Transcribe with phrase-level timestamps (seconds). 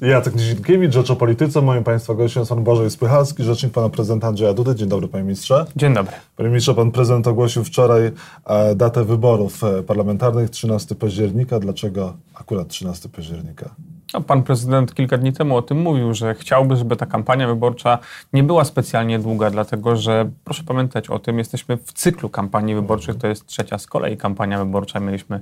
[0.00, 1.62] Jacek Nizinkiewicz, Rzecz o Polityce.
[1.62, 4.74] Moim Państwa gościem jest Pan Bożej Spychalski, rzecznik Pana Prezydenta Andrzeja Dudy.
[4.74, 5.66] Dzień dobry Panie Ministrze.
[5.76, 6.12] Dzień dobry.
[6.36, 8.10] Panie Ministrze, Pan Prezydent ogłosił wczoraj
[8.46, 11.60] e, datę wyborów e, parlamentarnych, 13 października.
[11.60, 13.70] Dlaczego akurat 13 października?
[14.14, 17.98] No, pan prezydent kilka dni temu o tym mówił, że chciałby, żeby ta kampania wyborcza
[18.32, 23.16] nie była specjalnie długa, dlatego że proszę pamiętać o tym, jesteśmy w cyklu kampanii wyborczych,
[23.16, 25.00] to jest trzecia z kolei kampania wyborcza.
[25.00, 25.40] Mieliśmy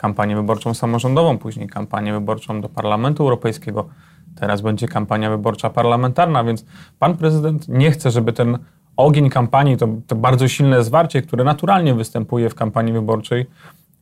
[0.00, 3.88] kampanię wyborczą samorządową, później kampanię wyborczą do Parlamentu Europejskiego.
[4.36, 6.64] Teraz będzie kampania wyborcza parlamentarna, więc
[6.98, 8.58] pan prezydent nie chce, żeby ten
[8.96, 13.46] ogień kampanii, to, to bardzo silne zwarcie, które naturalnie występuje w kampanii wyborczej,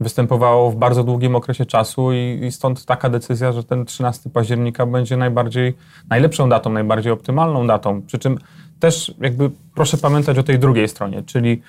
[0.01, 4.87] występowało w bardzo długim okresie czasu i, i, stąd taka decyzja, że ten 13 października
[4.87, 5.75] będzie najbardziej,
[6.11, 8.03] najlepszą datą, najbardziej optymalną datą.
[8.03, 8.39] Przy czym
[8.81, 11.63] też jakby proszę pamiętać o tej drugiej stronie, czyli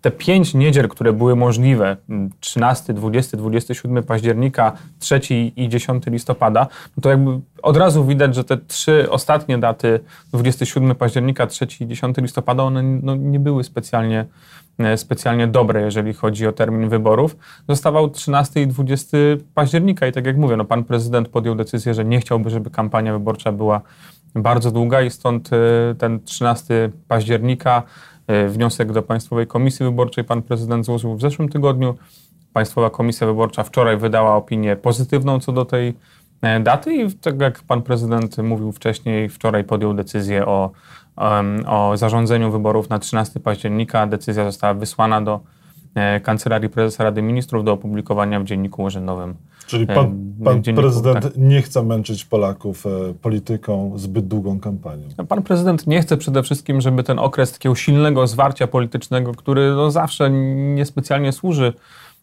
[0.00, 1.96] te pięć niedziel, które były możliwe,
[2.40, 5.20] 13, 20, 27 października, 3
[5.56, 10.00] i 10 listopada, no to jakby od razu widać, że te trzy ostatnie daty,
[10.32, 14.24] 27 października, 3 i 10 listopada, one no, nie były specjalnie,
[14.78, 17.36] e, specjalnie dobre, jeżeli chodzi o termin wyborów.
[17.68, 19.16] Zostawał 13 i 20
[19.54, 23.12] października i tak jak mówię, no pan prezydent podjął decyzję, że nie chciałby, żeby kampania
[23.12, 23.80] wyborcza była
[24.34, 27.82] bardzo długa i stąd e, ten 13 października
[28.48, 31.94] wniosek do Państwowej Komisji Wyborczej pan prezydent złożył w zeszłym tygodniu.
[32.52, 35.94] Państwowa Komisja Wyborcza wczoraj wydała opinię pozytywną co do tej
[36.42, 40.70] e, daty i tak jak pan prezydent mówił wcześniej, wczoraj podjął decyzję o,
[41.66, 44.06] o zarządzeniu wyborów na 13 października.
[44.06, 45.63] Decyzja została wysłana do e,
[46.22, 49.34] Kancelarii Prezesa Rady Ministrów do opublikowania w Dzienniku Urzędowym
[49.66, 51.32] Czyli pan, pan prezydent tak.
[51.36, 52.90] nie chce męczyć Polaków e,
[53.22, 55.08] polityką zbyt długą kampanią.
[55.28, 59.90] Pan prezydent nie chce przede wszystkim, żeby ten okres takiego silnego zwarcia politycznego, który no
[59.90, 60.30] zawsze
[60.74, 61.72] niespecjalnie służy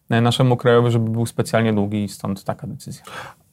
[0.09, 3.03] e, naszemu krajowi, żeby był specjalnie długi i stąd taka decyzja.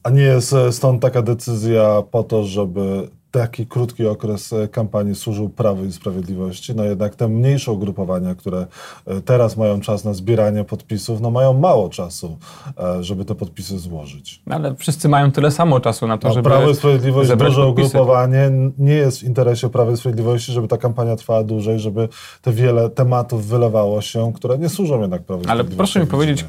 [0.02, 5.14] A nie jest e, stąd taka decyzja po to, żeby taki krótki okres e, kampanii
[5.14, 6.74] służył Prawu i Sprawiedliwości.
[6.74, 8.66] No jednak te mniejsze ugrupowania, które
[9.06, 12.38] e, teraz mają czas na zbieranie podpisów, no mają mało czasu,
[12.78, 14.42] e, żeby te podpisy złożyć.
[14.46, 17.66] No, ale wszyscy mają tyle samo czasu na to, no, żeby Prawo i Sprawiedliwość, duże
[17.66, 22.08] ugrupowanie, nie jest w interesie Prawa i Sprawiedliwości, żeby ta kampania trwała dłużej, żeby
[22.42, 25.72] te wiele tematów wylewało się, które nie służą jednak Prawu i Sprawiedliwości.
[25.72, 26.44] Ale proszę mi powiedzieć,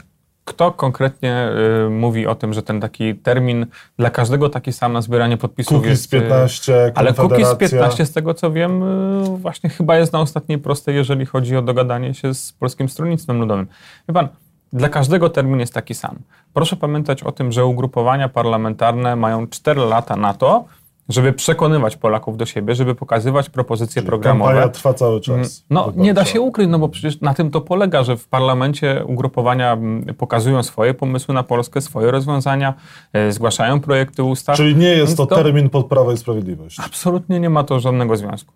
[0.49, 1.49] kto konkretnie
[1.87, 3.65] y, mówi o tym, że ten taki termin
[3.97, 6.09] dla każdego taki sam na zbieranie podpisów Kukiz jest...
[6.09, 10.57] 15, y, Ale Kukiz 15 z tego co wiem y, właśnie chyba jest na ostatniej
[10.57, 13.67] prostej, jeżeli chodzi o dogadanie się z Polskim Stronnictwem Ludowym.
[14.07, 14.27] Wie pan,
[14.73, 16.15] dla każdego termin jest taki sam.
[16.53, 20.65] Proszę pamiętać o tym, że ugrupowania parlamentarne mają 4 lata na to,
[21.09, 24.51] żeby przekonywać Polaków do siebie, żeby pokazywać propozycje Czyli programowe.
[24.51, 25.35] Kampania trwa cały czas.
[25.35, 28.27] Mm, no, nie da się ukryć, no bo przecież na tym to polega, że w
[28.27, 32.73] parlamencie ugrupowania mm, pokazują swoje pomysły na Polskę, swoje rozwiązania,
[33.13, 34.57] e, zgłaszają projekty ustaw.
[34.57, 36.79] Czyli nie jest to, to termin pod Prawo i Sprawiedliwość.
[36.85, 38.53] Absolutnie nie ma to żadnego związku.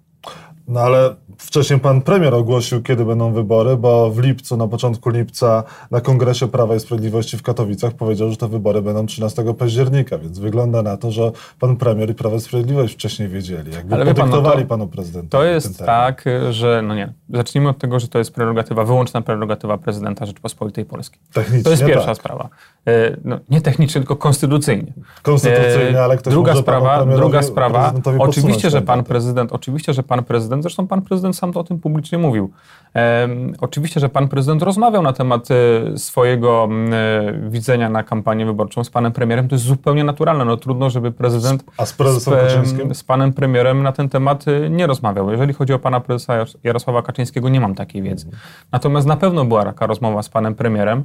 [0.68, 5.64] No ale wcześniej pan premier ogłosił, kiedy będą wybory, bo w lipcu, na początku lipca
[5.92, 10.40] na Kongresie Prawa i Sprawiedliwości w Katowicach powiedział, że te wybory będą 13 października, więc
[10.40, 14.44] wygląda na to, że pan premier i Prawo i Sprawiedliwość wcześniej wiedzieli, jakby ale podyktowali
[14.44, 15.32] pan, no to, panu prezydentowi.
[15.32, 19.78] To jest tak, że no nie, zacznijmy od tego, że to jest prerogatywa, wyłączna prerogatywa
[19.78, 21.20] prezydenta Rzeczypospolitej Polskiej.
[21.34, 22.18] Technicznie To jest pierwsza tak.
[22.18, 22.50] sprawa.
[22.88, 24.94] E, no, nie technicznie, tylko konstytucyjnie.
[25.24, 30.53] Konstytucyjnie, ale ktoś druga sprawa, druga sprawa, oczywiście, że pan prezydent, oczywiście, że pan prezydent,
[30.62, 32.52] zresztą pan prezydent sam to o tym publicznie mówił.
[32.96, 33.28] E,
[33.62, 38.90] oczywiście, że pan prezydent rozmawiał na temat e, swojego e, widzenia na kampanię wyborczą z
[38.90, 39.48] panem premierem.
[39.48, 40.46] To jest zupełnie naturalne.
[40.46, 44.70] No trudno, żeby prezydent A z, prezesem z, z panem premierem na ten temat e,
[44.70, 45.32] nie rozmawiał.
[45.32, 46.34] Jeżeli chodzi o pana prezesa
[46.64, 48.28] Jarosława Kaczyńskiego, nie mam takiej wiedzy.
[48.72, 51.04] Natomiast na pewno była taka rozmowa z panem premierem.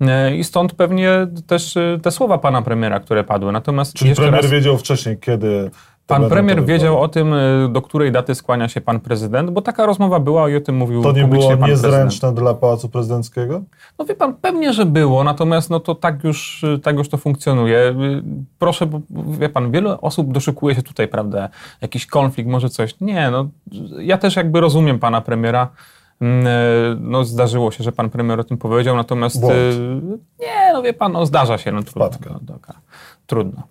[0.00, 3.52] E, I stąd pewnie też e, te słowa pana premiera, które padły.
[3.52, 5.70] Natomiast Czyli premier raz, wiedział wcześniej, kiedy.
[6.10, 9.86] Pan premier wiedział o tym, e, do której daty skłania się pan prezydent, bo taka
[9.86, 13.62] rozmowa była i o tym mówił To nie było niezręczne dla Pałacu Prezydenckiego?
[13.98, 17.94] No wie pan, pewnie, że było, natomiast no to tak już, tak już to funkcjonuje.
[18.58, 19.00] Proszę, bo
[19.38, 21.48] wie pan, wiele osób doszukuje się tutaj, prawda,
[21.80, 23.00] jakiś konflikt, może coś.
[23.00, 23.48] Nie, no
[23.98, 25.68] ja też jakby rozumiem pana premiera.
[26.20, 26.46] Mm,
[27.10, 29.54] no, zdarzyło się, że pan premier o tym powiedział, natomiast Błąd.
[30.40, 32.10] Nie, no wie pan, no, zdarza się, no trudno.
[32.48, 32.58] No,
[33.30, 33.62] trudno.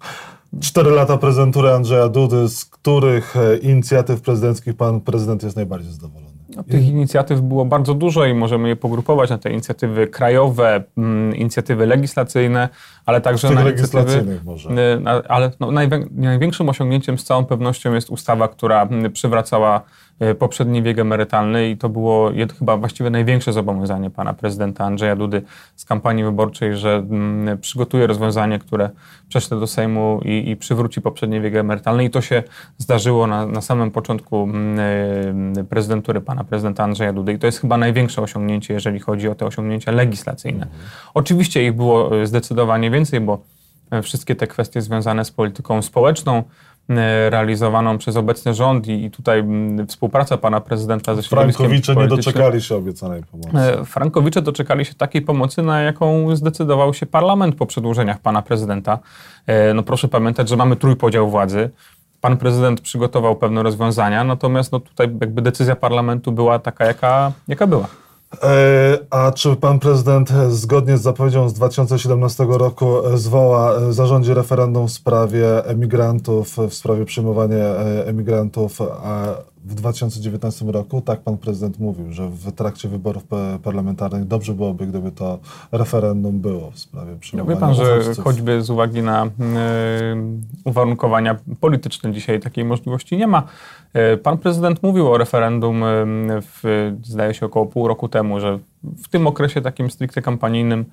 [0.61, 6.29] Cztery lata prezydentury Andrzeja Dudy, z których e, inicjatyw prezydenckich pan prezydent jest najbardziej zadowolony?
[6.55, 11.35] No, tych inicjatyw było bardzo dużo i możemy je pogrupować na te inicjatywy krajowe, mm,
[11.35, 12.69] inicjatywy legislacyjne,
[13.05, 14.69] ale także na legislacyjnych może.
[14.99, 15.71] Na, ale no,
[16.11, 19.81] największym osiągnięciem z całą pewnością jest ustawa, która przywracała e,
[20.39, 25.41] poprzedni wiek emerytalny i to było chyba właściwie największe zobowiązanie pana prezydenta Andrzeja Dudy
[25.75, 28.89] z kampanii wyborczej, że mm, przygotuje rozwiązanie, które
[29.29, 32.43] prześle do Sejmu i, i przywróci poprzedni wiek emerytalny i to się
[32.77, 37.77] zdarzyło na, na samym początku mm, prezydentury pana prezydenta Andrzeja Dudy i to jest chyba
[37.77, 40.67] największe osiągnięcie, jeżeli chodzi o te osiągnięcia legislacyjne.
[41.13, 43.43] Oczywiście ich było zdecydowanie więcej, bo
[44.03, 46.43] wszystkie te kwestie związane z polityką społeczną, e,
[47.29, 49.43] realizowaną przez obecny rząd i, i tutaj
[49.87, 53.57] współpraca pana prezydenta ze środowiskiem Frankowicze nie doczekali się obiecanej pomocy.
[53.57, 58.99] E, Frankowicze doczekali się takiej pomocy, na jaką zdecydował się parlament po przedłużeniach pana prezydenta.
[59.47, 61.69] E, no proszę pamiętać, że mamy trójpodział władzy.
[62.21, 67.67] Pan prezydent przygotował pewne rozwiązania, natomiast no tutaj jakby decyzja parlamentu była taka, jaka, jaka
[67.67, 67.87] była.
[68.43, 74.91] E, a czy pan prezydent zgodnie z zapowiedzią z 2017 roku zwoła, zarządzi referendum w
[74.91, 78.79] sprawie emigrantów, w sprawie przyjmowania e, emigrantów
[79.69, 81.01] w 2019 roku?
[81.01, 83.23] Tak pan prezydent mówił, że w trakcie wyborów
[83.63, 85.39] parlamentarnych dobrze byłoby, gdyby to
[85.71, 89.29] referendum było w sprawie przyjmowania Wie pan, że choćby z uwagi na y,
[90.65, 93.43] uwarunkowania polityczne dzisiaj takiej możliwości nie ma.
[93.93, 95.83] E, pan prezydent mówił o referendum,
[96.41, 98.59] w, zdaje się, około pół roku temu, że
[99.03, 100.85] w tym okresie takim stricte kampanijnym,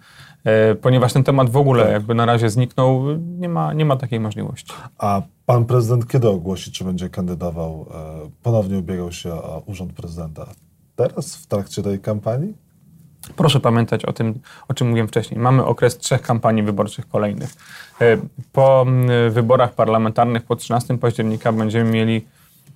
[0.83, 1.93] ponieważ ten temat w ogóle tak.
[1.93, 4.73] jakby na razie zniknął, nie ma, nie ma takiej możliwości.
[4.99, 10.47] A pan prezydent kiedy ogłosi, czy będzie kandydował, e, ponownie ubiegał się o urząd prezydenta?
[10.97, 12.55] Teraz, w trakcie tej kampanii?
[13.37, 15.41] Proszę pamiętać o tym, o czym mówiłem wcześniej.
[15.41, 17.55] Mamy okres trzech kampanii wyborczych kolejnych.
[18.53, 18.87] Po
[19.31, 22.27] wyborach parlamentarnych po 13 października będziemy mieli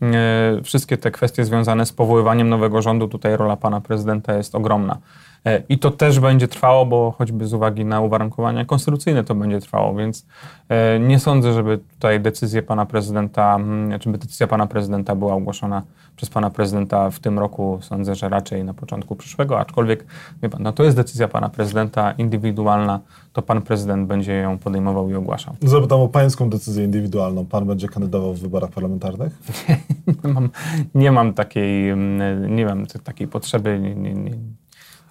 [0.03, 4.99] E, wszystkie te kwestie związane z powoływaniem nowego rządu, tutaj rola pana prezydenta jest ogromna.
[5.45, 9.61] E, I to też będzie trwało, bo choćby z uwagi na uwarunkowania konstytucyjne to będzie
[9.61, 10.27] trwało, więc
[10.69, 13.59] e, nie sądzę, żeby tutaj decyzja pana prezydenta,
[14.01, 15.83] czy decyzja pana prezydenta była ogłoszona
[16.17, 17.79] przez pana prezydenta w tym roku.
[17.83, 20.07] Sądzę, że raczej na początku przyszłego, aczkolwiek
[20.43, 23.01] wie pan, no to jest decyzja pana prezydenta indywidualna,
[23.33, 25.55] to pan prezydent będzie ją podejmował i ogłaszał.
[25.63, 27.47] Zapytam o pańską decyzję indywidualną.
[27.47, 29.39] Pan będzie kandydował w wyborach parlamentarnych?
[30.25, 30.49] nie, mam,
[30.95, 31.97] nie mam takiej,
[32.49, 33.79] nie mam takiej potrzeby.
[33.81, 34.60] Nie, nie, nie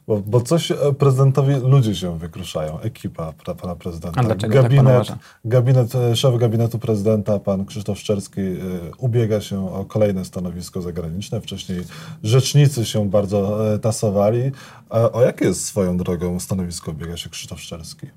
[0.09, 4.21] bo, bo coś e, prezydentowi ludzie się wykruszają, ekipa pana prezydenta.
[4.21, 8.55] A dlaczego tak gabinet, tak gabinet, e, szef gabinetu prezydenta, pan Krzysztof Szczerski, e,
[8.97, 11.41] ubiega się o kolejne stanowisko zagraniczne.
[11.41, 11.79] Wcześniej
[12.23, 14.51] rzecznicy się bardzo tasowali.
[14.89, 18.07] A o jakie jest swoją drogą stanowisko ubiega się Krzysztof Szczerski?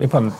[0.00, 0.30] Wie pan,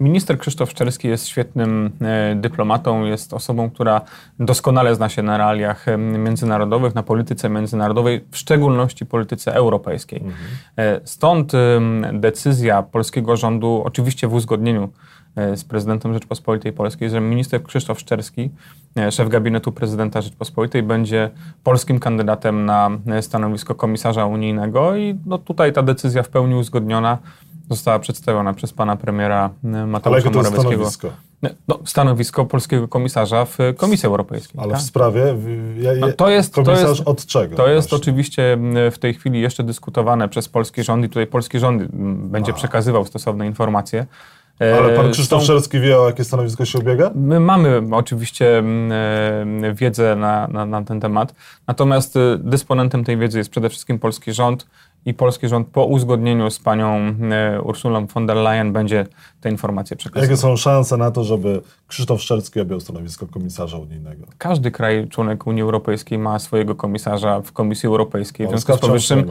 [0.00, 4.00] minister Krzysztof Szczerski jest świetnym e, dyplomatą, jest osobą, która
[4.38, 10.18] doskonale zna się na realiach międzynarodowych, na polityce międzynarodowej, w szczególności polityce europejskiej.
[10.18, 10.36] Mhm.
[10.76, 11.52] E, stąd
[12.12, 14.88] decyzja polskiego rządu, oczywiście w uzgodnieniu
[15.36, 18.50] e, z prezydentem Rzeczpospolitej Polskiej, że minister Krzysztof Szczerski,
[19.10, 21.30] szef gabinetu prezydenta Rzeczpospolitej, będzie
[21.64, 22.90] polskim kandydatem na
[23.20, 27.18] stanowisko komisarza unijnego i no tutaj ta decyzja w pełni uzgodniona
[27.70, 30.90] została przedstawiona przez pana premiera e, Mateusza Ale Morawieckiego.
[30.90, 31.10] Stanowisko?
[31.68, 34.60] No, stanowisko polskiego komisarza w Komisji Europejskiej.
[34.60, 34.80] Ale tak?
[34.80, 35.36] w sprawie.
[35.80, 37.56] Ja, ja, no, to jest, komisarz to jest, od czego?
[37.56, 38.02] To jest właśnie?
[38.02, 38.58] oczywiście
[38.90, 41.82] w tej chwili jeszcze dyskutowane przez polski rząd i tutaj polski rząd
[42.30, 42.54] będzie A.
[42.54, 44.06] przekazywał stosowne informacje.
[44.60, 47.10] Ale pan e, Krzysztof Szerski wie, o jakie stanowisko się ubiega?
[47.14, 48.62] My mamy oczywiście
[49.74, 51.34] wiedzę na, na, na, ten temat,
[51.66, 54.66] natomiast dysponentem tej wiedzy jest przede wszystkim polski rząd
[55.08, 59.06] i polski rząd po uzgodnieniu z panią e, Ursulą von der Leyen będzie
[59.40, 60.30] te informacje przekazywał.
[60.30, 64.26] Jakie są szanse na to, żeby Krzysztof Szczerski objął stanowisko komisarza unijnego?
[64.38, 68.46] Każdy kraj członek Unii Europejskiej ma swojego komisarza w Komisji Europejskiej.
[68.46, 69.24] W związku z powyższym, e,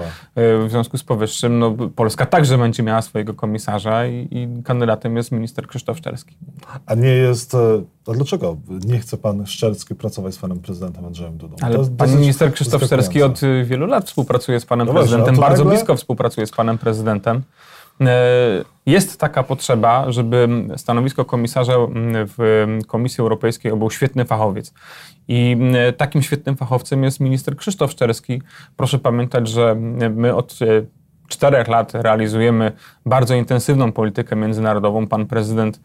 [0.68, 5.32] w związku z powyższym no, Polska także będzie miała swojego komisarza i, i kandydatem jest
[5.32, 6.38] minister Krzysztof Szczerski.
[6.86, 7.54] A nie jest...
[7.54, 11.56] E, a dlaczego nie chce pan Szczerski pracować z panem prezydentem Andrzejem Dudą?
[11.62, 15.36] Ale pan minister Krzysztof Szczerski od wielu lat współpracuje z panem no prezydentem.
[15.36, 15.78] Właśnie, bardzo nagle...
[15.78, 17.44] blisko współpracuje z panem prezydentem.
[18.01, 21.74] E, jest taka potrzeba, żeby stanowisko komisarza
[22.38, 24.74] w Komisji Europejskiej objął świetny fachowiec.
[25.27, 25.58] I
[25.98, 28.42] takim świetnym fachowcem jest minister Krzysztof Szczerski.
[28.77, 29.75] Proszę pamiętać, że
[30.16, 30.66] my od e,
[31.27, 32.72] czterech lat realizujemy
[33.06, 35.08] bardzo intensywną politykę międzynarodową.
[35.08, 35.80] Pan prezydent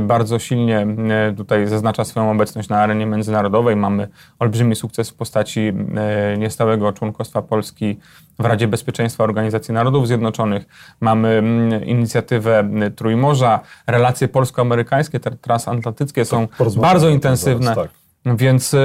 [0.00, 3.76] bardzo silnie e, tutaj zaznacza swoją obecność na arenie międzynarodowej.
[3.76, 7.98] Mamy olbrzymi sukces w postaci e, niestałego członkostwa Polski
[8.38, 10.66] w Radzie Bezpieczeństwa Organizacji Narodów Zjednoczonych.
[11.00, 11.42] Mamy
[11.86, 13.60] inicjatywę Trójmorza.
[13.86, 17.74] Relacje polsko-amerykańskie, transatlantyckie są bardzo intensywne.
[17.74, 17.90] Tak.
[18.26, 18.76] Więc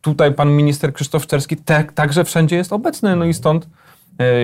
[0.00, 3.83] tutaj pan minister Krzysztof Szczerski te, także wszędzie jest obecny, no i stąd E,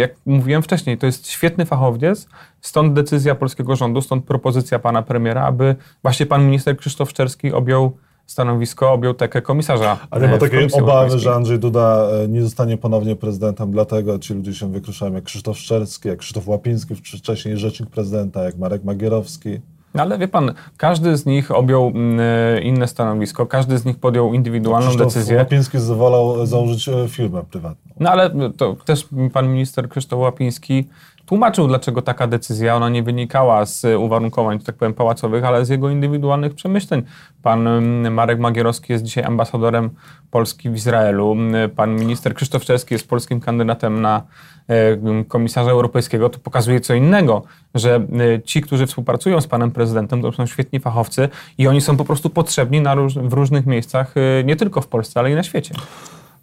[0.01, 2.29] jak mówiłem wcześniej, to jest świetny fachowiec,
[2.61, 7.97] stąd decyzja polskiego rządu, stąd propozycja pana premiera, aby właśnie pan minister Krzysztof Szczerski objął
[8.27, 9.99] stanowisko objął tekę komisarza.
[10.11, 14.19] A nie ma e, Komisji obawy, że Andrzej Duda e, nie zostanie ponownie prezydentem, dlatego
[14.19, 18.85] ci ludzie się wykruszają jak Krzysztof Szczerski, jak Krzysztof Łapiński, wcześniej rzecznik prezydenta, jak Marek
[18.85, 19.61] Magierowski.
[19.95, 23.99] No Ale wie pan, każdy z nich objął mm, e, inne stanowisko, każdy z nich
[23.99, 25.37] podjął indywidualną Krzysztof decyzję.
[25.37, 27.93] Łapiński zwolał założyć e, firmę prywatną.
[28.01, 30.89] No ale to też pan minister Krzysztof Łapiński
[31.27, 35.91] tłumaczył, dlaczego taka decyzja, ona nie wynikała z uwarunkowań, tak powiem, pałacowych, ale z jego
[35.91, 37.03] indywidualnych przemyśleń.
[37.43, 39.91] Pan mm, Marek Magierowski jest dzisiaj ambasadorem
[40.31, 41.37] Polski w Izraelu.
[41.77, 44.23] Pan minister Krzysztof Czerski jest polskim kandydatem na
[44.69, 46.29] e, komisarza europejskiego.
[46.29, 47.43] To pokazuje co innego,
[47.75, 51.97] że e, ci, którzy współpracują z panem prezydentem, to są świetni fachowcy i oni są
[51.97, 55.35] po prostu potrzebni na róż, w różnych miejscach, e, nie tylko w Polsce, ale i
[55.35, 55.75] na świecie.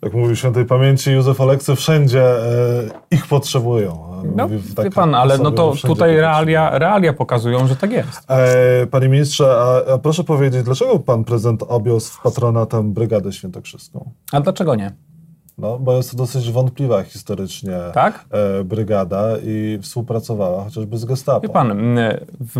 [0.02, 2.44] Jak mówił świętej pamięci Józef Oleksy, wszędzie e,
[3.12, 4.08] ich potrzebują.
[4.36, 8.32] No, Mówi wie tak pan, ale no to tutaj realia, realia pokazują, że tak jest.
[8.32, 14.12] E, panie ministrze, a, a proszę powiedzieć, dlaczego pan prezydent objął z patronatem Brygadę Świętokrzyską?
[14.32, 14.92] A dlaczego nie?
[15.58, 18.26] No, bo jest to dosyć wątpliwa historycznie Tak?
[18.32, 21.40] e, brygada i współpracowała chociażby z Gestapo.
[21.40, 21.98] Wie pan,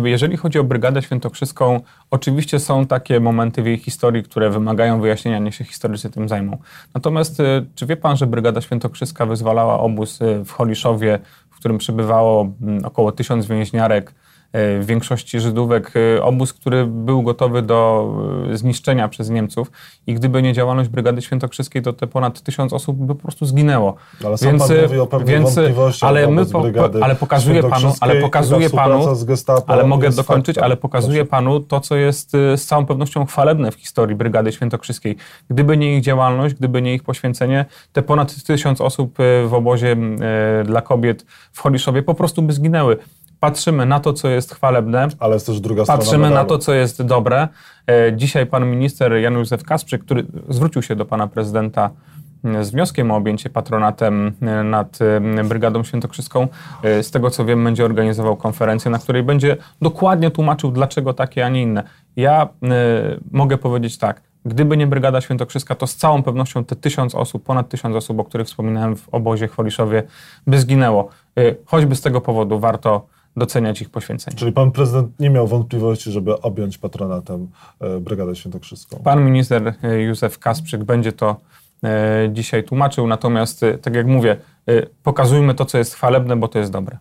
[0.04, 5.38] jeżeli chodzi o Brygadę Świętokrzyską, oczywiście są takie momenty w jej historii, które wymagają wyjaśnienia,
[5.38, 6.56] niech się historycy tym zajmą.
[6.94, 11.18] Natomiast e, czy wie pan, że Brygada Świętokrzyska wyzwalała obóz e, w Holiszowie,
[11.50, 12.52] w którym przebywało
[12.84, 14.14] około tysiąc więźniarek,
[14.52, 18.10] w większości Żydówek, e, obóz, który był gotowy do
[18.52, 19.72] e, zniszczenia przez Niemców
[20.06, 23.94] i gdyby nie działalność Brygady Świętokrzyskiej, to te ponad tysiąc osób by po prostu zginęło.
[24.24, 26.64] Ale sam pan mówi o pewnych wątpliwościach ale, my po,
[27.00, 29.06] ale pokazuje panu, ale pokazuje panu,
[29.66, 30.64] ale mogę dokończyć, faktem.
[30.64, 31.30] ale pokazuje Proszę.
[31.30, 35.16] panu to, co jest z całą pewnością chwalebne w historii Brygady Świętokrzyskiej.
[35.50, 39.96] Gdyby nie ich działalność, gdyby nie ich poświęcenie, te ponad tysiąc osób w obozie
[40.64, 42.96] dla kobiet w Holiszowie po prostu by zginęły.
[43.40, 46.48] Patrzymy na to, co jest chwalebne, Ale jest też druga strona patrzymy na medalu.
[46.48, 47.48] to, co jest dobre.
[47.86, 51.90] E, Dzisiaj pan minister Jan Józef Kasprzyk, który zwrócił się do pana prezydenta
[52.60, 54.98] z wnioskiem o objęcie patronatem e, nad
[55.44, 56.48] Brygadą Świętokrzyską,
[56.82, 61.46] e, z tego co wiem, będzie organizował konferencję, na której będzie dokładnie tłumaczył, dlaczego takie,
[61.46, 61.82] a nie inne.
[62.16, 62.48] Ja e,
[63.32, 67.68] mogę powiedzieć tak, Gdyby nie Brygada Świętokrzyska, to z całą pewnością te tysiąc osób, ponad
[67.68, 70.02] tysiąc osób, o których wspominałem w obozie w Holiszowie,
[70.46, 71.08] by zginęło.
[71.38, 73.06] E, Choćby z tego powodu warto
[73.38, 74.36] doceniać ich poświęcenie.
[74.36, 77.48] Czyli pan prezydent nie miał wątpliwości, żeby objąć patronatem
[77.80, 79.00] e, Brygadę Świętokrzyską.
[79.04, 81.36] Pan minister e, Józef Kasprzyk będzie to
[81.84, 84.36] e, dzisiaj tłumaczył, natomiast tak jak mówię,
[85.02, 86.98] pokazujmy to, co jest chwalebne, bo to jest dobre.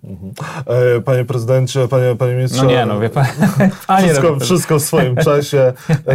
[0.65, 2.63] E, Panie prezydencie, panie, panie ministrze.
[2.63, 3.25] No nie, no wie pan.
[3.99, 5.73] Wszystko, wszystko w swoim czasie.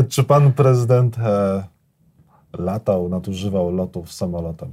[0.08, 1.16] Czy pan prezydent
[2.58, 4.70] latał, nadużywał lotów samolotem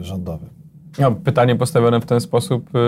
[0.00, 0.59] rządowym?
[0.98, 2.78] No, pytanie postawione w ten sposób y,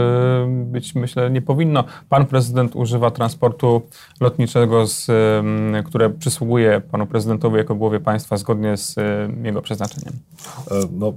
[0.47, 1.85] być, myślę, nie powinno.
[2.09, 3.83] Pan prezydent używa transportu
[4.21, 9.03] lotniczego, z, y, które przysługuje panu prezydentowi jako głowie państwa zgodnie z y,
[9.43, 10.13] jego przeznaczeniem.
[10.71, 11.13] E, No,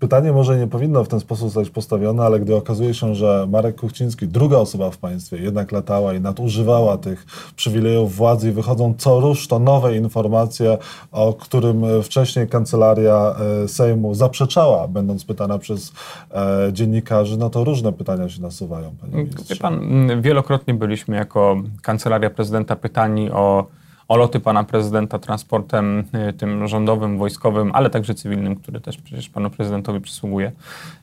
[0.00, 3.80] pytanie może nie powinno w ten sposób zostać postawione, ale gdy okazuje się, że Marek
[3.80, 7.26] Kuchciński, druga osoba w państwie, jednak latała i nadużywała tych
[7.56, 10.78] przywilejów władzy i wychodzą co rusz to nowe informacje,
[11.12, 15.92] o którym wcześniej kancelaria e, Sejmu zaprzeczała, będąc pytana przez
[16.30, 19.56] e, dziennikarzy, no to różne pytania się nasuwają, panie Wie ministrze.
[19.56, 19.74] pan,
[20.10, 23.66] m, wielokrotnie byliśmy jako kancelaria prezydenta pytani o,
[24.10, 29.28] o loty pana prezydenta transportem y, tym rządowym, wojskowym, ale także cywilnym, który też przecież
[29.28, 30.52] panu prezydentowi przysługuje.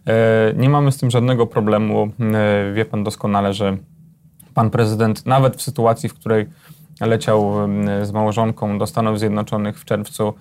[0.07, 2.09] E, Nie mamy z tym żadnego problemu.
[2.19, 3.77] E, Wie pan doskonale, że
[4.53, 6.45] pan prezydent, nawet w sytuacji, w której
[7.01, 10.33] leciał em, z małżonką do Stanów Zjednoczonych w czerwcu,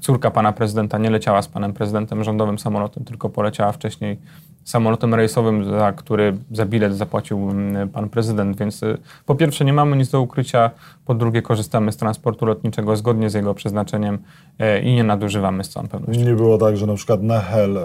[0.00, 4.18] córka pana prezydenta nie leciała z panem prezydentem rządowym samolotem, tylko poleciała wcześniej
[4.64, 8.58] samolotem rejsowym, za który za bilet zapłacił em, pan prezydent.
[8.58, 10.70] Więc y, po pierwsze nie mamy nic do ukrycia,
[11.04, 14.18] po drugie korzystamy z transportu lotniczego zgodnie z jego przeznaczeniem
[14.58, 16.24] e, i nie nadużywamy z całą pewnością.
[16.24, 17.82] Nie było tak, że na przykład na Hel e,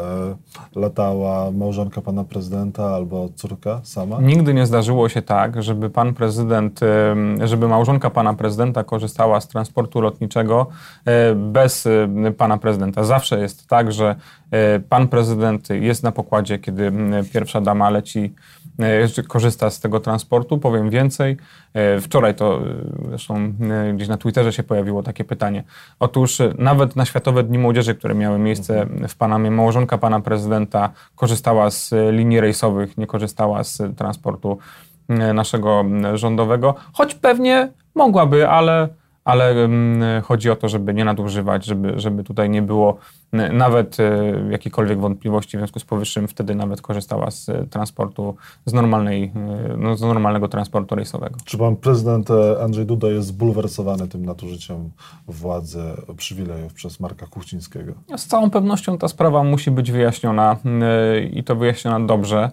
[0.76, 4.22] latała małżonka pana prezydenta albo córka sama?
[4.22, 6.80] Nigdy nie zdarzyło się tak, żeby pan prezydent,
[7.44, 10.68] żeby małżonka pana prezydenta korzystała z transportu lotniczego
[11.36, 13.04] bez e, pana prezydenta.
[13.04, 14.16] Zawsze jest tak, że
[14.52, 16.92] e, pan prezydent jest na pokładzie, kiedy
[17.34, 18.34] pierwsza dama leci,
[18.80, 20.58] e, korzysta z tego transportu.
[20.58, 21.38] Powiem więcej.
[21.74, 22.62] E, Wczoraj to e,
[23.10, 25.64] zresztą e, gdzieś na Twitterze się pojawiło takie pytanie.
[26.00, 30.90] Otóż e, nawet na Światowe Dni Młodzieży, które miały miejsce w Panamie, małżonka pana prezydenta
[31.16, 34.58] korzystała z e, linii rejsowych, nie korzystała z transportu
[35.10, 38.88] e, naszego rządowego, choć pewnie mogłaby, ale,
[39.24, 39.70] ale
[40.24, 42.98] chodzi o to, żeby nie nadużywać, żeby, żeby tutaj nie było
[43.54, 43.98] nawet
[44.50, 46.28] jakiejkolwiek wątpliwości w związku z powyższym.
[46.28, 48.36] Wtedy nawet korzystała z transportu,
[48.66, 49.32] z, normalnej,
[49.78, 51.36] no, z normalnego transportu rejsowego.
[51.46, 52.30] Czy pan prezydent
[52.64, 54.90] Andrzej Duda jest zbulwersowany tym nadużyciem
[55.28, 55.84] władzy,
[56.18, 57.94] przywilejów przez Marka Kuchcińskiego?
[58.18, 60.58] Z całą pewnością ta sprawa musi być wyjaśniona
[61.32, 62.52] i to wyjaśniona dobrze.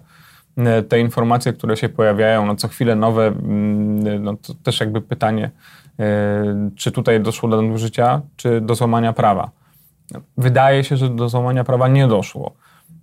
[0.57, 5.01] E, te informacje, które się pojawiają, no co chwilę nowe, mm, no to też jakby
[5.01, 5.51] pytanie, e,
[6.75, 9.51] czy tutaj doszło do nadużycia, czy do złamania prawa.
[10.37, 12.53] Wydaje się, że do złamania prawa nie doszło.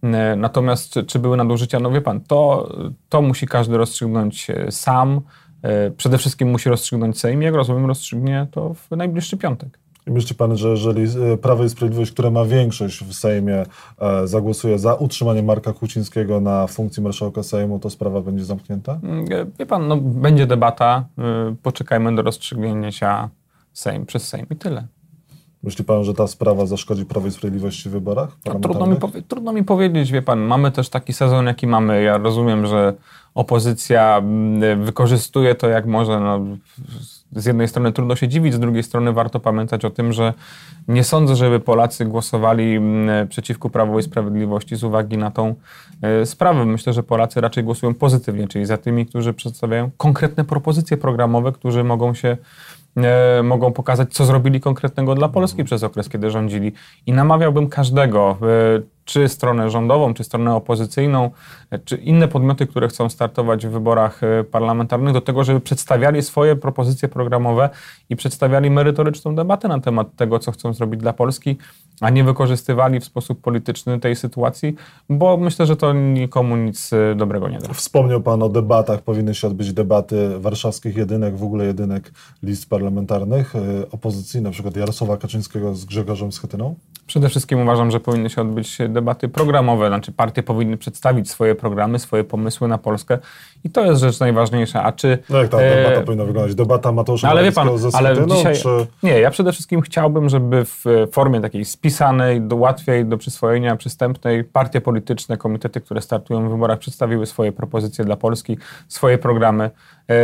[0.02, 1.80] E, natomiast czy, czy były nadużycia?
[1.80, 2.68] No wie pan, to,
[3.08, 5.20] to musi każdy rozstrzygnąć sam.
[5.96, 7.42] Przede wszystkim musi rozstrzygnąć Sejm.
[7.42, 9.78] Jak rozumiem, rozstrzygnie to w najbliższy piątek.
[10.06, 13.64] I myśli Pan, że jeżeli e, Prawo i Sprawiedliwość, które ma większość w Sejmie,
[14.00, 18.98] e, zagłosuje za utrzymaniem Marka Kucińskiego na funkcji marszałka Sejmu, to sprawa będzie zamknięta?
[19.02, 21.04] Mm, e, wie Pan, no, będzie debata,
[21.62, 23.30] poczekajmy do rozstrzygnięcia
[23.72, 24.86] Sejm przez Sejm i tyle.
[25.62, 28.96] Myśli Pan, że ta sprawa zaszkodzi Prawo i Sprawiedliwości w wyborach no, trudno, mi
[29.28, 32.02] trudno mi powiedzieć, wie Pan, mamy też taki sezon, jaki mamy.
[32.02, 32.94] Ja rozumiem, że
[33.34, 36.20] opozycja mm, wykorzystuje to jak może.
[36.20, 36.40] No,
[37.32, 40.34] z jednej strony trudno się dziwić, z drugiej strony warto pamiętać o tym, że
[40.88, 45.54] nie sądzę, żeby Polacy głosowali mm, przeciwko Prawu i Sprawiedliwości z uwagi na tą
[46.02, 46.64] e, sprawę.
[46.64, 51.84] Myślę, że Polacy raczej głosują pozytywnie, czyli za tymi, którzy przedstawiają konkretne propozycje programowe, którzy
[51.84, 52.36] mogą się
[52.96, 56.72] e, mogą pokazać, co zrobili konkretnego dla Polski przez okres, kiedy rządzili.
[57.06, 61.30] I namawiałbym każdego, e, czy stronę rządową, czy stronę opozycyjną,
[61.84, 66.56] czy inne podmioty, które chcą startować w wyborach e, parlamentarnych, do tego, żeby przedstawiali swoje
[66.56, 67.70] propozycje programowe
[68.10, 71.56] i przedstawiali merytoryczną debatę na temat tego, co chcą zrobić dla Polski,
[72.00, 74.74] a nie wykorzystywali w sposób polityczny tej sytuacji,
[75.08, 77.72] bo myślę, że to nikomu nic e, dobrego nie da.
[77.72, 83.56] Wspomniał Pan o debatach, powinny się odbyć debaty warszawskich jedynek, w ogóle jedynek list parlamentarnych,
[83.56, 86.74] e, opozycji, na przykład Jarosława Kaczyńskiego z Grzegorzem Schetyną?
[87.06, 91.98] Przede wszystkim uważam, że powinny się odbyć debaty programowe, znaczy partie powinny przedstawić swoje programy,
[91.98, 93.18] swoje pomysły na Polskę
[93.64, 94.82] i to jest rzecz najważniejsza.
[94.82, 95.18] A czy...
[95.30, 96.02] No jak ta debata e...
[96.02, 96.54] powinna wyglądać?
[96.54, 98.56] Debata Mateusza ale wie pan, ale dzisiaj...
[98.56, 98.68] czy...
[99.02, 104.44] Nie, ja przede wszystkim chciałbym, żeby w formie takiej spisanej, do łatwiej do przyswojenia, przystępnej,
[104.44, 108.58] partie polityczne, komitety, które startują w wyborach, przedstawiły swoje propozycje dla Polski,
[108.88, 109.70] swoje programy.
[110.10, 110.14] E,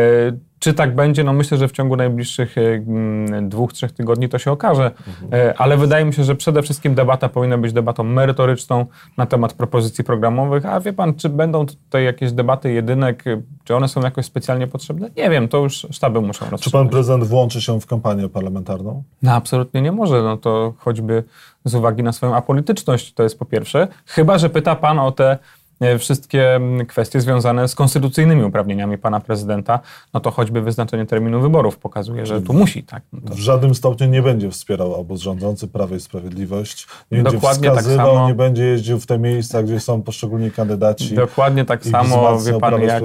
[0.60, 1.24] czy tak będzie?
[1.24, 4.90] No myślę, że w ciągu najbliższych e, mm, dwóch, trzech tygodni to się okaże,
[5.22, 5.54] mhm.
[5.58, 10.04] ale wydaje mi się, że przede wszystkim debata powinna być debatą merytoryczną na temat propozycji
[10.04, 13.24] programowych, a wie pan, czy będą tutaj jakieś debaty jedynek,
[13.64, 15.10] czy one są jakoś specjalnie potrzebne?
[15.16, 16.64] Nie wiem, to już sztaby muszą rozstrzygać.
[16.64, 19.02] Czy pan prezydent włączy się w kampanię parlamentarną?
[19.22, 21.24] No absolutnie nie może, no to choćby
[21.64, 25.30] z uwagi na swoją apolityczność, to jest po pierwsze, chyba, że pyta pan o te
[25.32, 25.59] E,
[25.98, 29.80] wszystkie mm, kwestie związane z konstytucyjnymi uprawnieniami pana prezydenta,
[30.14, 32.82] no to choćby wyznaczenie terminu wyborów pokazuje, że tu musi.
[32.82, 33.02] Tak?
[33.12, 33.34] No to...
[33.34, 37.78] W żadnym stopniu nie będzie wspierał obóz rządzący Prawo i Sprawiedliwość, nie będzie Dokładnie tak
[37.78, 41.14] wskazywał, tak samo, nie będzie jeździł w te miejsca, gdzie są poszczególni kandydaci.
[41.14, 43.04] Dokładnie tak samo, wie pan, jak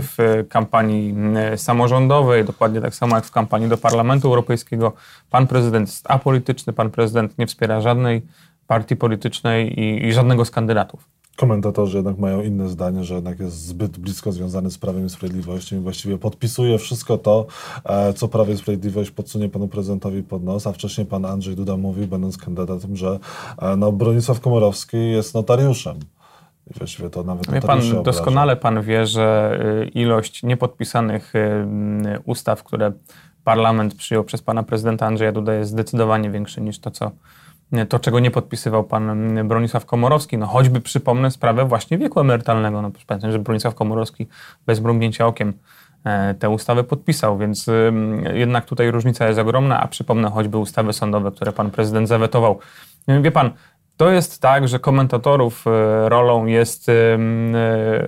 [0.00, 4.92] w kampanii mm, samorządowej, dokładnie tak samo jak w kampanii do Parlamentu Europejskiego.
[5.30, 8.22] Pan prezydent jest apolityczny, pan prezydent nie wspiera żadnej
[8.66, 11.13] partii politycznej i, i żadnego z kandydatów.
[11.36, 15.76] Komentatorzy jednak mają inne zdanie, że jednak jest zbyt blisko związany z Prawem i Sprawiedliwością
[15.76, 17.46] i właściwie podpisuje wszystko to,
[17.84, 21.76] e, co Prawo i Sprawiedliwość podsunie panu prezydentowi pod nos, a wcześniej pan Andrzej Duda
[21.76, 23.18] mówił, będąc kandydatem, że
[23.58, 25.98] e, no, Bronisław Komorowski jest notariuszem.
[26.70, 31.32] I właściwie to nawet wie pan, Doskonale pan wie, że y, ilość niepodpisanych
[32.24, 32.92] ustaw, które
[33.44, 37.10] parlament przyjął przez pana prezydenta Andrzeja Duda jest zdecydowanie większy niż to, co
[37.88, 40.38] to, czego nie podpisywał pan Bronisław Komorowski.
[40.38, 42.82] No choćby przypomnę sprawę właśnie wieku emerytalnego.
[42.82, 44.26] No pamiętam, że Bronisław Komorowski
[44.66, 45.52] bez mrugnięcia okiem
[46.04, 47.66] e, tę ustawę podpisał, więc
[48.34, 52.58] jednak tutaj różnica jest ogromna, a przypomnę choćby ustawy sądowe, które pan prezydent zawetował.
[53.08, 53.50] Wie pan,
[53.96, 56.92] to jest tak, że komentatorów e, rolą jest e,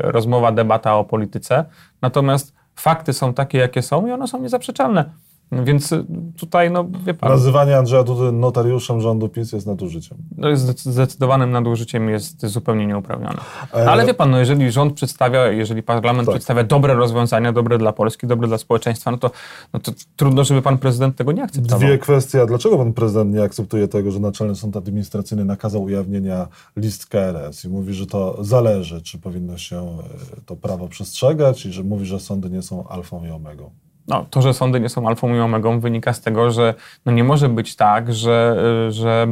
[0.01, 1.65] rozmowa, debata o polityce,
[2.03, 5.11] natomiast fakty są takie, jakie są i one są niezaprzeczalne.
[5.53, 5.95] Więc
[6.39, 7.31] tutaj, no wie pan...
[7.31, 10.19] Nazywanie Andrzeja Dudy notariuszem rządu PiS jest nadużyciem.
[10.37, 13.39] No jest zdecydowanym nadużyciem, jest zupełnie nieuprawnione.
[13.75, 16.33] E, Ale wie pan, no jeżeli rząd przedstawia, jeżeli parlament tak.
[16.33, 19.31] przedstawia dobre rozwiązania, dobre dla Polski, dobre dla społeczeństwa, no to,
[19.73, 21.81] no to trudno, żeby pan prezydent tego nie akceptował.
[21.81, 22.47] Dwie kwestie.
[22.47, 27.69] Dlaczego pan prezydent nie akceptuje tego, że Naczelny Sąd Administracyjny nakazał ujawnienia list KRS i
[27.69, 32.21] mówi, że to zależy, czy powinno się e, to prawo przestrzegać i że mówi, że
[32.21, 33.71] sądy nie są alfą i omegą?
[34.09, 36.75] No, to, że sądy nie są alfą i omegą, wynika z tego, że
[37.07, 38.57] no nie może być tak, że,
[38.89, 39.27] że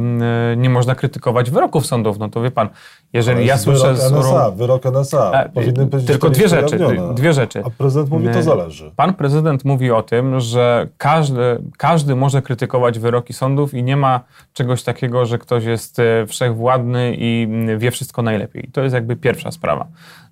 [0.57, 2.19] nie można krytykować wyroków sądów.
[2.19, 2.69] No to wie pan,
[3.13, 3.93] jeżeli ja słyszę...
[3.93, 5.31] Wyrok NSA, wyrok NSA.
[5.31, 6.79] E, Powinny być tylko dwie rzeczy,
[7.15, 7.63] dwie rzeczy.
[7.65, 8.91] A prezydent mówi, to zależy.
[8.95, 14.19] Pan prezydent mówi o tym, że każdy, każdy może krytykować wyroki sądów i nie ma
[14.53, 18.69] czegoś takiego, że ktoś jest e, wszechwładny i wie wszystko najlepiej.
[18.73, 19.87] To jest jakby pierwsza sprawa.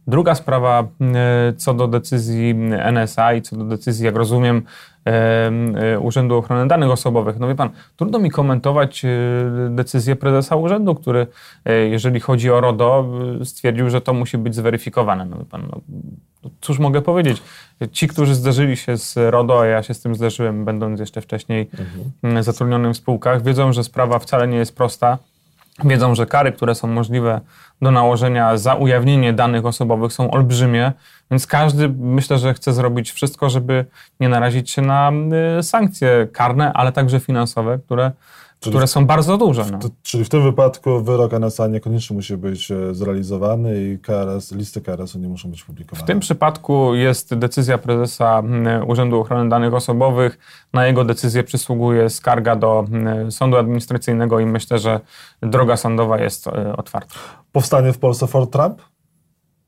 [0.07, 2.55] Druga sprawa e, co do decyzji
[2.93, 4.61] NSA i co do decyzji, jak rozumiem,
[5.05, 5.11] e,
[5.93, 7.39] e, Urzędu Ochrony Danych Osobowych.
[7.39, 9.01] No wie pan, trudno mi komentować
[9.69, 11.27] decyzję prezesa urzędu, który,
[11.91, 13.05] jeżeli chodzi o RODO,
[13.43, 15.25] stwierdził, że to musi być zweryfikowane.
[15.25, 15.81] No wie pan, no,
[16.61, 17.43] cóż mogę powiedzieć?
[17.91, 21.69] Ci, którzy zderzyli się z RODO, a ja się z tym zderzyłem, będąc jeszcze wcześniej
[22.23, 22.43] mhm.
[22.43, 25.17] zatrudnionym w spółkach, wiedzą, że sprawa wcale nie jest prosta
[25.85, 27.41] wiedzą, że kary, które są możliwe
[27.81, 30.91] do nałożenia za ujawnienie danych osobowych są olbrzymie,
[31.31, 33.85] więc każdy myślę, że chce zrobić wszystko, żeby
[34.19, 35.11] nie narazić się na
[35.59, 38.11] y, sankcje karne, ale także finansowe, które
[38.69, 39.65] Które są bardzo duże.
[39.71, 39.79] No.
[40.03, 45.19] czyli w tym wypadku wyrok NSA niekoniecznie musi być e, zrealizowany i KRS, listy KRS-u
[45.19, 46.03] nie muszą być publikowane.
[46.03, 48.43] W tym przypadku jest decyzja prezesa
[48.87, 50.37] Urzędu Ochrony Danych Osobowych.
[50.73, 52.85] Na jego decyzję przysługuje skarga do
[53.29, 54.99] sądu administracyjnego i myślę, że
[55.41, 57.15] droga sądowa jest e, otwarta.
[57.51, 58.81] Powstanie w Polsce Fort Trump?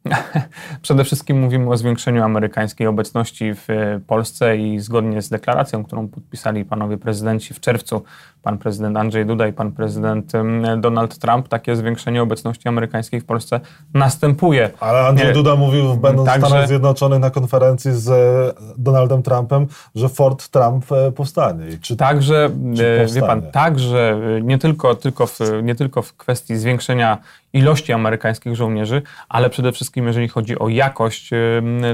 [0.82, 3.68] Przede wszystkim mówimy o zwiększeniu amerykańskiej obecności w
[4.08, 8.04] Polsce i zgodnie z deklaracją, którą podpisali panowie prezydenci w czerwcu,
[8.46, 10.32] pan prezydent Andrzej Duda i pan prezydent
[10.78, 13.60] Donald Trump, takie zwiększenie obecności amerykańskiej w Polsce
[13.94, 14.70] następuje.
[14.80, 16.46] Ale Andrzej Duda mówił, będąc Także...
[16.46, 21.66] w Stanach Zjednoczonych na konferencji z e, Donaldem Trumpem, że Fort Trump e, powstanie.
[21.82, 26.56] Czy, także, czy e, wie pan, także nie tylko, tylko, w, nie tylko w kwestii
[26.56, 27.18] zwiększenia
[27.54, 31.30] ilości amerykańskich żołnierzy, ale przede wszystkim jeżeli chodzi o jakość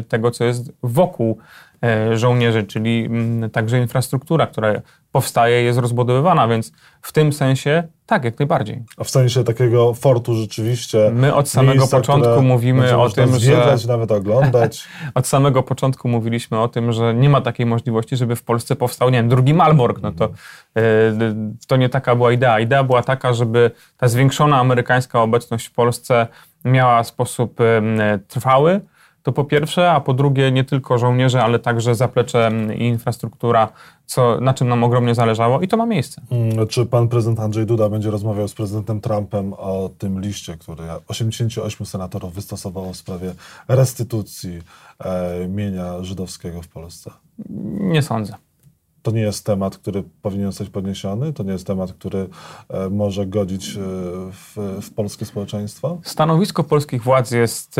[0.07, 1.70] tego, co jest wokół e,
[2.13, 3.09] żołnierzy, czyli
[3.51, 4.73] także infrastruktura, która
[5.11, 8.83] powstaje, jest rozbudowywana, więc w tym sensie tak, jak najbardziej.
[8.97, 11.11] A w sensie takiego fortu rzeczywiście.
[11.13, 13.87] My od samego miejsca, początku mówimy o tym, zwiedzać, że.
[13.87, 14.87] nawet oglądać.
[15.15, 19.09] od samego początku mówiliśmy o tym, że nie ma takiej możliwości, żeby w Polsce powstał,
[19.09, 20.01] nie wiem, drugi Malbork.
[20.01, 20.29] No to,
[20.75, 20.81] yy,
[21.67, 22.59] to nie taka była idea.
[22.59, 26.27] Idea była taka, żeby ta zwiększona amerykańska obecność w Polsce
[26.65, 28.81] miała sposób yy, trwały
[29.23, 33.69] to po pierwsze, a po drugie nie tylko żołnierze, ale także zaplecze i infrastruktura,
[34.05, 36.21] co, na czym nam ogromnie zależało i to ma miejsce.
[36.31, 40.83] Mm, czy pan prezydent Andrzej Duda będzie rozmawiał z prezydentem Trumpem o tym liście, który
[41.07, 43.33] 88 senatorów wystosowało w sprawie
[43.67, 44.61] restytucji
[44.99, 47.11] e, mienia żydowskiego w Polsce?
[47.79, 48.33] Nie sądzę.
[49.01, 51.33] To nie jest temat, który powinien zostać podniesiony?
[51.33, 52.27] To nie jest temat, który
[52.69, 53.79] e, może godzić e,
[54.31, 55.97] w, w polskie społeczeństwo?
[56.03, 57.79] Stanowisko polskich władz jest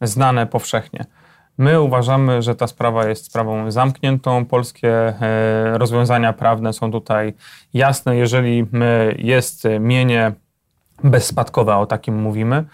[0.00, 1.04] znane powszechnie.
[1.58, 4.46] My uważamy, że ta sprawa jest sprawą zamkniętą.
[4.46, 7.34] Polskie e, rozwiązania prawne są tutaj
[7.74, 8.16] jasne.
[8.16, 8.66] Jeżeli
[9.18, 10.32] jest mienie
[11.04, 12.64] bezspadkowe, o takim mówimy,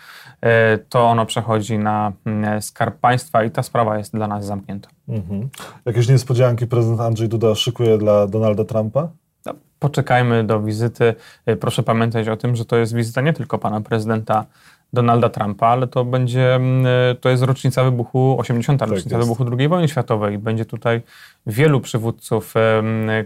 [0.41, 2.13] e, to ono przechodzi na
[2.61, 4.89] skarb państwa i ta sprawa jest dla nas zamknięta.
[5.09, 5.49] Mhm.
[5.85, 9.09] Jakieś niespodzianki prezydent Andrzej Duda szykuje dla Donalda Trumpa?
[9.47, 11.15] No, poczekajmy do wizyty.
[11.47, 14.45] E, proszę pamiętać o tym, że to jest wizyta nie tylko pana prezydenta
[14.93, 18.81] Donalda Trumpa, ale to będzie, mm, e, to jest rocznica wybuchu, 80.
[18.81, 19.29] Tak rocznica jest.
[19.29, 20.39] wybuchu II wojny światowej.
[20.39, 21.03] Będzie tutaj
[21.47, 22.55] wielu przywódców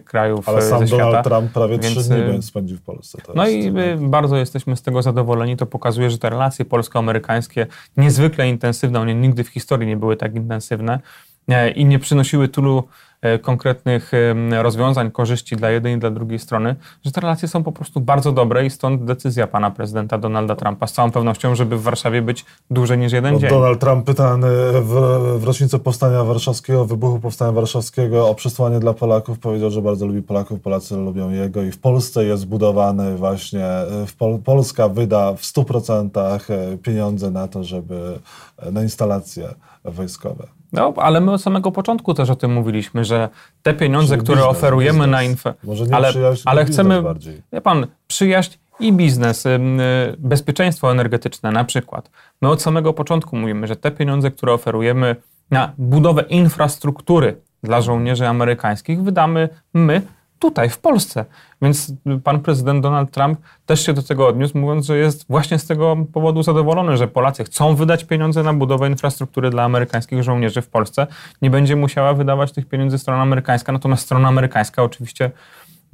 [0.05, 1.05] krajów ale sam ze świata.
[1.05, 3.19] Donald Trump prawie trzy dni spędził w Polsce.
[3.35, 5.57] no i bardzo jesteśmy z tego zadowoleni.
[5.57, 10.35] To pokazuje, że te relacje polsko-amerykańskie niezwykle intensywne, one nigdy w historii nie były tak
[10.35, 11.01] intensywne
[11.75, 12.85] i nie przynosiły tylu
[13.43, 14.13] konkretnych
[14.63, 18.33] rozwiązań, korzyści dla jednej i dla drugiej strony, że te relacje są po prostu bardzo
[18.33, 22.45] dobre i stąd decyzja pana prezydenta Donalda Trumpa z całą pewnością, żeby w Warszawie być
[22.71, 23.51] dłużej niż jeden no, dzień.
[23.51, 24.95] Donald Trump pytany w,
[25.39, 30.23] w rocznicę Powstania Warszawskiego, wybuchu Powstania Warszawskiego o przesłanie dla Polaków powiedział, że bardzo lubi
[30.23, 35.35] Polaków, Polacy lubią jego i w Polsce jest budowany właśnie, e, w Pol Polska wyda
[35.35, 36.11] w 100%
[36.51, 38.19] e, pieniądze na to, żeby
[38.73, 39.49] na instalacje
[39.85, 40.60] wojskowe.
[40.73, 43.29] No, ale my od samego początku też o tym mówiliśmy, że
[43.63, 45.11] te pieniądze, Czyli które biznes, oferujemy biznes.
[45.11, 45.55] na info.
[45.65, 46.13] Może nie ale,
[46.45, 47.43] ale chcemy, bardziej.
[47.53, 49.59] wie pan, przyjaźń i biznes, y,
[50.19, 52.11] bezpieczeństwo energetyczne na przykład.
[52.43, 55.17] My od samego początku mówimy, że te pieniądze, które oferujemy
[55.51, 60.03] na budowę infrastruktury dla żołnierzy amerykańskich, wydamy my
[60.41, 61.25] tutaj, w Polsce.
[61.63, 61.93] Więc
[62.25, 65.97] pan prezydent Donald Trump też się do tego odniósł, mówiąc, że jest właśnie z tego
[66.13, 71.07] powodu zadowolony, że Polacy chcą wydać pieniądze na budowę infrastruktury dla amerykańskich żołnierzy w Polsce.
[71.43, 75.31] Nie będzie musiała wydawać tych pieniędzy strona amerykańska, natomiast strona amerykańska oczywiście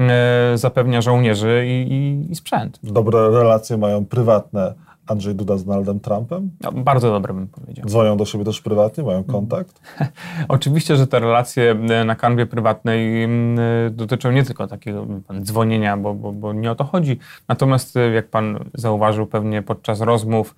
[0.01, 2.79] e, zapewnia żołnierzy i, i, i sprzęt.
[2.83, 4.75] Dobre relacje mają prywatne
[5.07, 6.51] Andrzej Duda z Donaldem Trumpem?
[6.61, 7.87] No, bardzo dobre bym powiedział.
[7.89, 9.81] Dzwonią do siebie też prywatnie, mają kontakt?
[10.49, 15.07] Oczywiście, że te relacje e, na kanwie prywatnej mm, e, dotyczą nie tylko takiego
[15.41, 17.19] dzwonienia, bo, bo, bo nie o to chodzi.
[17.49, 20.55] Natomiast, e, jak pan zauważył pewnie podczas rozmów,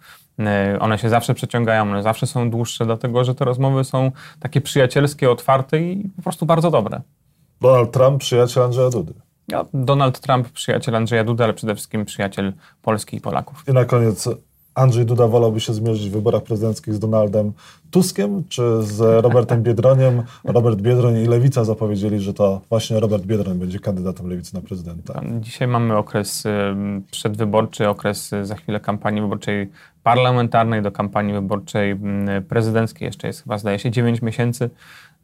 [0.80, 5.30] one się zawsze przeciągają, one zawsze są dłuższe, dlatego że te rozmowy są takie przyjacielskie,
[5.30, 7.00] otwarte i po prostu bardzo dobre.
[7.60, 9.14] Donald Trump, przyjaciel Andrzeja Dudy.
[9.48, 13.64] Ja, Donald Trump, przyjaciel Andrzeja Duda, ale przede wszystkim przyjaciel Polski i Polaków.
[13.68, 14.28] I na koniec,
[14.78, 17.52] Andrzej Duda wolałby się zmierzyć w wyborach prezydenckich z Donaldem
[17.90, 20.22] Tuskiem czy z Robertem Biedroniem?
[20.44, 25.20] Robert Biedroń i Lewica zapowiedzieli, że to właśnie Robert Biedroń będzie kandydatem Lewicy na prezydenta.
[25.40, 26.50] Dzisiaj mamy okres y,
[27.10, 29.70] przedwyborczy, okres y, za chwilę kampanii wyborczej
[30.02, 33.06] parlamentarnej do kampanii wyborczej y, prezydenckiej.
[33.06, 34.70] Jeszcze jest chyba, zdaje się, 9 miesięcy,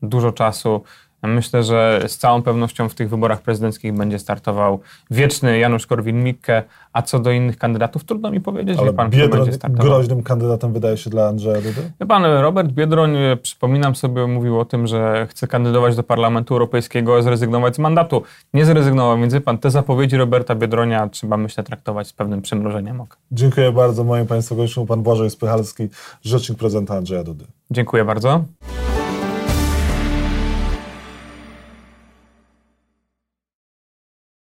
[0.03, 0.83] dużo czasu.
[1.27, 7.03] Myślę, że z całą pewnością w tych wyborach prezydenckich będzie startował wieczny Janusz Korwin-Mikke, a
[7.03, 9.87] co do innych kandydatów, trudno mi powiedzieć, Ale pan, Biedroń będzie startował.
[9.87, 11.93] groźnym kandydatem wydaje się dla Andrzeja Dudy?
[12.09, 17.23] Pan, Robert Biedroń, e, przypominam sobie, mówił o tym, że chce kandydować do Parlamentu Europejskiego,
[17.23, 18.23] zrezygnować z mandatu.
[18.55, 23.17] Nie zrezygnował, więc pan, te zapowiedzi Roberta Biedronia trzeba, myślę, traktować z pewnym przymrożeniem oka.
[23.33, 24.05] Dziękuję bardzo.
[24.05, 25.89] Moim Państwa gościem Pan Błażej Spychalski,
[26.23, 27.45] rzecznik prezydenta Andrzeja Dudy.
[27.71, 28.45] Dziękuję bardzo.